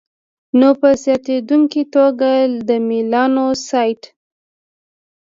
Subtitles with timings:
[0.59, 2.31] نو په زیاتېدونکي توګه
[2.69, 4.01] د میلانوسایټ